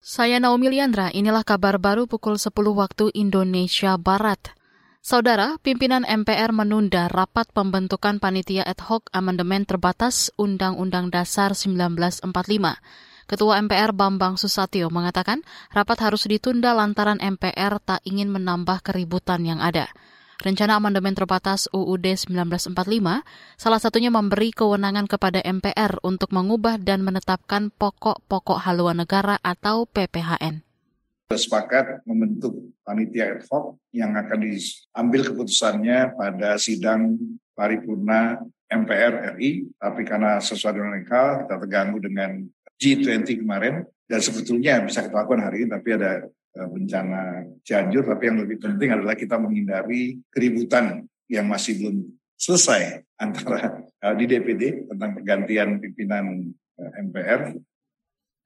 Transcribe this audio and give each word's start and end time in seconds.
Saya 0.00 0.40
Naomi 0.40 0.72
Liandra, 0.72 1.12
inilah 1.12 1.44
kabar 1.44 1.76
baru 1.76 2.08
pukul 2.08 2.40
10 2.40 2.56
waktu 2.72 3.12
Indonesia 3.12 4.00
Barat. 4.00 4.56
Saudara, 5.04 5.60
pimpinan 5.60 6.08
MPR 6.08 6.56
menunda 6.56 7.04
rapat 7.12 7.52
pembentukan 7.52 8.16
panitia 8.16 8.64
ad 8.64 8.80
hoc 8.80 9.12
amandemen 9.12 9.68
terbatas 9.68 10.32
Undang-Undang 10.40 11.12
Dasar 11.12 11.52
1945. 11.52 12.32
Ketua 13.28 13.60
MPR 13.60 13.92
Bambang 13.92 14.40
Susatyo 14.40 14.88
mengatakan 14.88 15.44
rapat 15.68 16.00
harus 16.00 16.24
ditunda 16.24 16.72
lantaran 16.72 17.20
MPR 17.20 17.76
tak 17.84 18.00
ingin 18.08 18.32
menambah 18.32 18.80
keributan 18.80 19.44
yang 19.44 19.60
ada. 19.60 19.92
Rencana 20.40 20.80
amandemen 20.80 21.12
terbatas 21.12 21.68
UUD 21.68 22.16
1945 22.16 22.72
salah 23.60 23.76
satunya 23.76 24.08
memberi 24.08 24.56
kewenangan 24.56 25.04
kepada 25.04 25.44
MPR 25.44 26.00
untuk 26.00 26.32
mengubah 26.32 26.80
dan 26.80 27.04
menetapkan 27.04 27.68
pokok-pokok 27.68 28.64
haluan 28.64 29.04
negara 29.04 29.36
atau 29.44 29.84
PPHN. 29.84 30.64
Sepakat 31.28 32.08
membentuk 32.08 32.72
panitia 32.80 33.36
ad 33.36 33.44
hoc 33.52 33.84
yang 33.92 34.16
akan 34.16 34.40
diambil 34.48 35.20
keputusannya 35.28 36.16
pada 36.16 36.56
sidang 36.56 37.20
paripurna 37.52 38.40
MPR 38.72 39.36
RI, 39.36 39.68
tapi 39.76 40.08
karena 40.08 40.40
sesuatu 40.40 40.80
yang 40.80 41.04
hal 41.04 41.44
kita 41.44 41.54
terganggu 41.60 42.00
dengan 42.00 42.48
G20 42.80 43.44
kemarin, 43.44 43.84
dan 44.08 44.20
sebetulnya 44.24 44.80
bisa 44.88 45.04
kita 45.04 45.20
lakukan 45.20 45.44
hari 45.44 45.68
ini, 45.68 45.68
tapi 45.68 45.88
ada 46.00 46.24
bencana 46.54 47.46
Cianjur, 47.62 48.02
tapi 48.02 48.26
yang 48.26 48.42
lebih 48.42 48.58
penting 48.58 48.90
adalah 48.90 49.14
kita 49.14 49.38
menghindari 49.38 50.18
keributan 50.34 51.06
yang 51.30 51.46
masih 51.46 51.78
belum 51.78 51.96
selesai 52.34 53.04
antara 53.24 53.86
uh, 54.02 54.14
di 54.16 54.24
DPD 54.26 54.90
tentang 54.90 55.10
pergantian 55.20 55.78
pimpinan 55.78 56.50
eh, 56.80 56.90
MPR. 57.06 57.40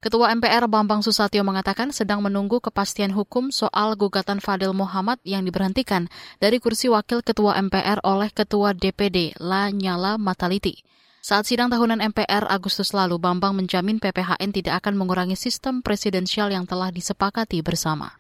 Ketua 0.05 0.37
MPR 0.37 0.69
Bambang 0.69 1.01
Susatyo 1.01 1.41
mengatakan 1.49 1.89
sedang 1.89 2.21
menunggu 2.21 2.61
kepastian 2.61 3.09
hukum 3.17 3.49
soal 3.49 3.97
gugatan 3.97 4.37
Fadil 4.37 4.77
Muhammad 4.77 5.17
yang 5.25 5.49
diberhentikan 5.49 6.13
dari 6.45 6.61
kursi 6.61 6.93
wakil 6.93 7.25
ketua 7.25 7.57
MPR 7.57 8.05
oleh 8.05 8.29
ketua 8.29 8.77
DPD 8.77 9.33
Lanyala 9.41 10.21
Mataliti. 10.21 10.85
Saat 11.25 11.49
sidang 11.49 11.73
tahunan 11.73 12.05
MPR 12.13 12.45
Agustus 12.53 12.93
lalu, 12.93 13.17
Bambang 13.17 13.57
menjamin 13.57 13.97
PPHN 13.97 14.53
tidak 14.53 14.85
akan 14.85 15.01
mengurangi 15.01 15.41
sistem 15.41 15.81
presidensial 15.81 16.53
yang 16.53 16.69
telah 16.69 16.93
disepakati 16.93 17.65
bersama. 17.65 18.13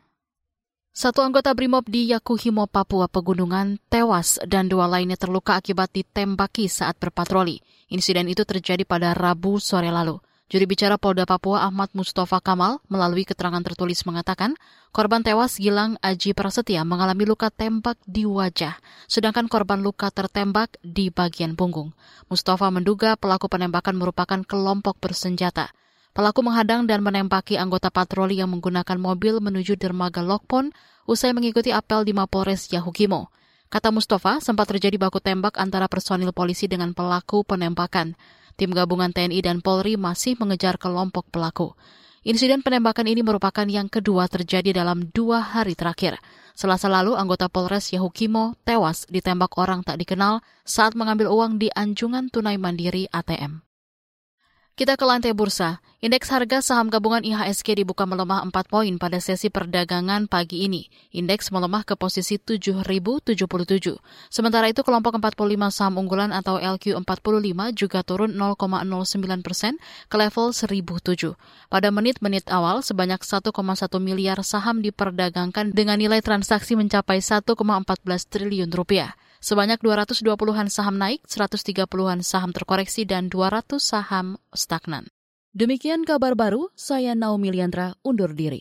Satu 0.88 1.20
anggota 1.20 1.52
BRIMOB 1.52 1.84
di 1.84 2.16
Yakuhimo, 2.16 2.64
Papua 2.64 3.04
Pegunungan 3.12 3.76
tewas 3.92 4.40
dan 4.48 4.72
dua 4.72 4.88
lainnya 4.88 5.20
terluka 5.20 5.60
akibat 5.60 5.92
ditembaki 5.92 6.64
saat 6.64 6.96
berpatroli. 6.96 7.60
Insiden 7.92 8.24
itu 8.24 8.40
terjadi 8.48 8.88
pada 8.88 9.12
Rabu 9.12 9.60
sore 9.60 9.92
lalu. 9.92 10.16
Juri 10.44 10.68
bicara 10.68 11.00
Polda 11.00 11.24
Papua 11.24 11.64
Ahmad 11.64 11.88
Mustafa 11.96 12.36
Kamal 12.36 12.76
melalui 12.92 13.24
keterangan 13.24 13.64
tertulis 13.64 14.04
mengatakan 14.04 14.60
korban 14.92 15.24
tewas 15.24 15.56
Gilang 15.56 15.96
Aji 16.04 16.36
Prasetya 16.36 16.84
mengalami 16.84 17.24
luka 17.24 17.48
tembak 17.48 17.96
di 18.04 18.28
wajah, 18.28 18.76
sedangkan 19.08 19.48
korban 19.48 19.80
luka 19.80 20.12
tertembak 20.12 20.76
di 20.84 21.08
bagian 21.08 21.56
punggung. 21.56 21.96
Mustafa 22.28 22.68
menduga 22.68 23.16
pelaku 23.16 23.48
penembakan 23.48 23.96
merupakan 23.96 24.40
kelompok 24.44 25.00
bersenjata. 25.00 25.72
Pelaku 26.12 26.44
menghadang 26.44 26.84
dan 26.84 27.00
menembaki 27.00 27.56
anggota 27.56 27.88
patroli 27.88 28.36
yang 28.36 28.52
menggunakan 28.52 29.00
mobil 29.00 29.40
menuju 29.40 29.80
dermaga 29.80 30.20
Lokpon 30.20 30.76
usai 31.08 31.32
mengikuti 31.32 31.72
apel 31.72 32.04
di 32.04 32.12
Mapolres 32.12 32.68
Yahukimo. 32.68 33.32
Kata 33.72 33.90
Mustafa, 33.90 34.38
sempat 34.38 34.70
terjadi 34.70 35.00
baku 35.00 35.18
tembak 35.18 35.56
antara 35.56 35.88
personil 35.88 36.30
polisi 36.30 36.68
dengan 36.68 36.92
pelaku 36.94 37.42
penembakan. 37.42 38.14
Tim 38.54 38.70
gabungan 38.70 39.10
TNI 39.10 39.42
dan 39.42 39.58
Polri 39.58 39.98
masih 39.98 40.38
mengejar 40.38 40.78
kelompok 40.78 41.26
pelaku. 41.30 41.74
Insiden 42.24 42.64
penembakan 42.64 43.04
ini 43.04 43.20
merupakan 43.20 43.68
yang 43.68 43.92
kedua 43.92 44.24
terjadi 44.32 44.72
dalam 44.72 45.12
dua 45.12 45.44
hari 45.44 45.76
terakhir. 45.76 46.16
Selasa 46.56 46.88
lalu, 46.88 47.18
anggota 47.18 47.52
Polres 47.52 47.92
Yahukimo 47.92 48.56
tewas 48.64 49.04
ditembak 49.12 49.58
orang 49.60 49.84
tak 49.84 50.00
dikenal 50.00 50.40
saat 50.64 50.96
mengambil 50.96 51.28
uang 51.28 51.60
di 51.60 51.68
anjungan 51.74 52.32
tunai 52.32 52.56
mandiri 52.56 53.10
ATM. 53.12 53.73
Kita 54.74 54.98
ke 54.98 55.06
lantai 55.06 55.30
bursa. 55.38 55.78
Indeks 56.02 56.34
harga 56.34 56.58
saham 56.58 56.90
gabungan 56.90 57.22
IHSG 57.22 57.78
dibuka 57.78 58.10
melemah 58.10 58.42
4 58.42 58.66
poin 58.66 58.90
pada 58.98 59.22
sesi 59.22 59.46
perdagangan 59.46 60.26
pagi 60.26 60.66
ini. 60.66 60.90
Indeks 61.14 61.54
melemah 61.54 61.86
ke 61.86 61.94
posisi 61.94 62.42
7.077. 62.42 62.82
Sementara 64.34 64.66
itu 64.66 64.82
kelompok 64.82 65.22
45 65.22 65.70
saham 65.70 66.02
unggulan 66.02 66.34
atau 66.34 66.58
LQ45 66.58 67.54
juga 67.78 68.02
turun 68.02 68.34
0,09 68.34 69.46
persen 69.46 69.78
ke 70.10 70.16
level 70.18 70.50
1.007. 70.50 71.38
Pada 71.70 71.88
menit-menit 71.94 72.50
awal, 72.50 72.82
sebanyak 72.82 73.22
1,1 73.22 73.54
miliar 74.02 74.42
saham 74.42 74.82
diperdagangkan 74.82 75.70
dengan 75.70 76.02
nilai 76.02 76.18
transaksi 76.18 76.74
mencapai 76.74 77.22
1,14 77.22 77.54
triliun 78.26 78.74
rupiah. 78.74 79.14
Sebanyak 79.44 79.84
220-an 79.84 80.72
saham 80.72 80.96
naik, 80.96 81.20
130-an 81.28 82.24
saham 82.24 82.56
terkoreksi, 82.56 83.04
dan 83.04 83.28
200 83.28 83.76
saham 83.76 84.40
stagnan. 84.56 85.04
Demikian 85.52 86.08
kabar 86.08 86.32
baru, 86.32 86.72
saya 86.72 87.12
Naomi 87.12 87.52
Liandra 87.52 87.92
undur 88.00 88.32
diri. 88.32 88.58